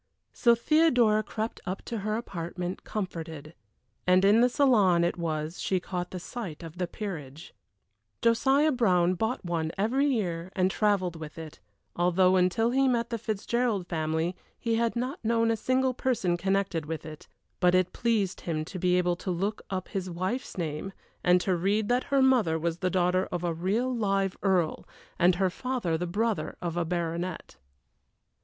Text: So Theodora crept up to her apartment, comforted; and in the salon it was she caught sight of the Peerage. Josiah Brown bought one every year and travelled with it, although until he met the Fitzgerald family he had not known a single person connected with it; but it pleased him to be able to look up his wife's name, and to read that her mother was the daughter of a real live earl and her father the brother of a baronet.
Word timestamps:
So 0.33 0.55
Theodora 0.55 1.21
crept 1.21 1.61
up 1.67 1.83
to 1.83 1.99
her 1.99 2.15
apartment, 2.15 2.83
comforted; 2.83 3.53
and 4.07 4.25
in 4.25 4.41
the 4.41 4.49
salon 4.49 5.03
it 5.03 5.15
was 5.15 5.61
she 5.61 5.79
caught 5.79 6.19
sight 6.19 6.63
of 6.63 6.79
the 6.79 6.87
Peerage. 6.87 7.53
Josiah 8.23 8.71
Brown 8.71 9.13
bought 9.13 9.45
one 9.45 9.71
every 9.77 10.07
year 10.07 10.51
and 10.55 10.71
travelled 10.71 11.17
with 11.17 11.37
it, 11.37 11.59
although 11.95 12.35
until 12.35 12.71
he 12.71 12.87
met 12.87 13.11
the 13.11 13.19
Fitzgerald 13.19 13.85
family 13.85 14.35
he 14.57 14.73
had 14.73 14.95
not 14.95 15.23
known 15.23 15.51
a 15.51 15.55
single 15.55 15.93
person 15.93 16.35
connected 16.35 16.87
with 16.87 17.05
it; 17.05 17.27
but 17.59 17.75
it 17.75 17.93
pleased 17.93 18.41
him 18.41 18.65
to 18.65 18.79
be 18.79 18.95
able 18.97 19.15
to 19.17 19.29
look 19.29 19.61
up 19.69 19.89
his 19.89 20.09
wife's 20.09 20.57
name, 20.57 20.93
and 21.23 21.39
to 21.41 21.55
read 21.55 21.89
that 21.89 22.05
her 22.05 22.23
mother 22.23 22.57
was 22.57 22.79
the 22.79 22.89
daughter 22.89 23.25
of 23.31 23.43
a 23.43 23.53
real 23.53 23.95
live 23.95 24.35
earl 24.41 24.87
and 25.19 25.35
her 25.35 25.51
father 25.51 25.95
the 25.95 26.07
brother 26.07 26.57
of 26.59 26.75
a 26.75 26.83
baronet. 26.83 27.57